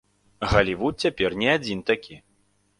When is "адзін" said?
1.57-1.87